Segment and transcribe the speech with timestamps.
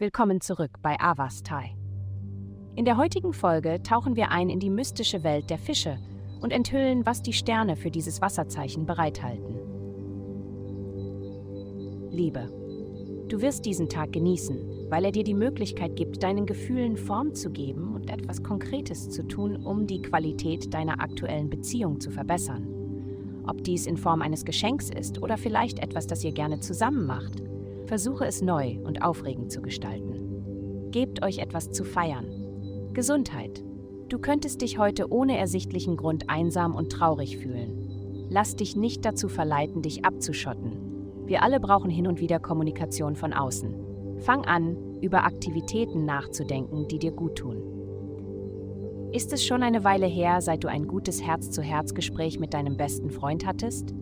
[0.00, 1.76] Willkommen zurück bei Avastai.
[2.74, 5.98] In der heutigen Folge tauchen wir ein in die mystische Welt der Fische
[6.40, 9.56] und enthüllen, was die Sterne für dieses Wasserzeichen bereithalten.
[12.10, 12.48] Liebe.
[13.28, 17.50] Du wirst diesen Tag genießen, weil er dir die Möglichkeit gibt, deinen Gefühlen Form zu
[17.50, 22.66] geben und etwas Konkretes zu tun, um die Qualität deiner aktuellen Beziehung zu verbessern.
[23.46, 27.42] Ob dies in Form eines Geschenks ist oder vielleicht etwas, das ihr gerne zusammen macht,
[27.90, 30.90] Versuche es neu und aufregend zu gestalten.
[30.92, 32.92] Gebt euch etwas zu feiern.
[32.92, 33.64] Gesundheit.
[34.08, 38.28] Du könntest dich heute ohne ersichtlichen Grund einsam und traurig fühlen.
[38.30, 41.26] Lass dich nicht dazu verleiten, dich abzuschotten.
[41.26, 43.74] Wir alle brauchen hin und wieder Kommunikation von außen.
[44.18, 47.60] Fang an, über Aktivitäten nachzudenken, die dir gut tun.
[49.12, 53.44] Ist es schon eine Weile her, seit du ein gutes Herz-zu-Herz-Gespräch mit deinem besten Freund
[53.44, 53.92] hattest?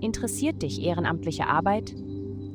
[0.00, 1.94] Interessiert dich ehrenamtliche Arbeit?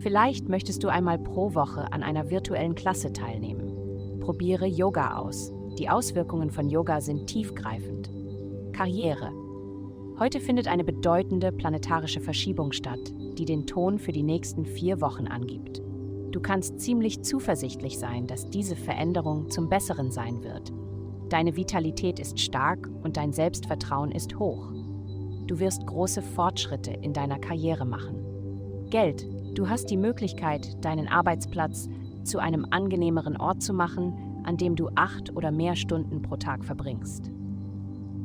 [0.02, 4.20] Vielleicht möchtest du einmal pro Woche an einer virtuellen Klasse teilnehmen.
[4.20, 5.54] Probiere Yoga aus.
[5.78, 8.10] Die Auswirkungen von Yoga sind tiefgreifend.
[8.74, 9.32] Karriere.
[10.18, 15.28] Heute findet eine bedeutende planetarische Verschiebung statt, die den Ton für die nächsten vier Wochen
[15.28, 15.84] angibt.
[16.32, 20.74] Du kannst ziemlich zuversichtlich sein, dass diese Veränderung zum Besseren sein wird.
[21.30, 24.72] Deine Vitalität ist stark und dein Selbstvertrauen ist hoch.
[25.46, 28.16] Du wirst große Fortschritte in deiner Karriere machen.
[28.90, 31.90] Geld Du hast die Möglichkeit, deinen Arbeitsplatz
[32.24, 36.64] zu einem angenehmeren Ort zu machen, an dem du acht oder mehr Stunden pro Tag
[36.64, 37.32] verbringst.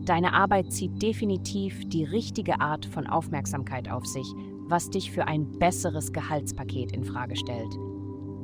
[0.04, 4.26] Deine Arbeit zieht definitiv die richtige Art von Aufmerksamkeit auf sich,
[4.68, 7.76] was dich für ein besseres Gehaltspaket in Frage stellt.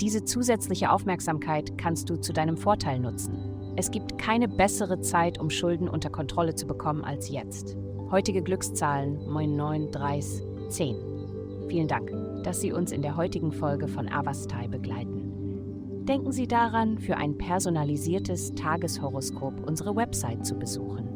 [0.01, 3.39] Diese zusätzliche Aufmerksamkeit kannst du zu deinem Vorteil nutzen.
[3.77, 7.77] Es gibt keine bessere Zeit, um Schulden unter Kontrolle zu bekommen als jetzt.
[8.11, 11.12] Heutige Glückszahlen 99, 10.
[11.69, 12.11] Vielen Dank
[12.43, 16.05] dass Sie uns in der heutigen Folge von Avastai begleiten.
[16.05, 21.09] Denken Sie daran, für ein personalisiertes Tageshoroskop unsere Website zu besuchen.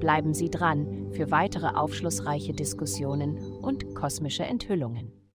[0.00, 5.12] Bleiben Sie dran für weitere aufschlussreiche Diskussionen und kosmische Enthüllungen.